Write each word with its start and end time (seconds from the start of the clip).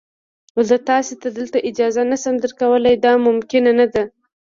زه 0.67 0.75
تاسي 0.89 1.13
ته 1.21 1.27
دلته 1.37 1.57
اجازه 1.69 2.01
نه 2.11 2.17
شم 2.21 2.35
درکولای، 2.43 2.95
دا 3.05 3.11
ممکنه 3.25 3.71
نه 3.79 3.87
ده. 3.93 4.03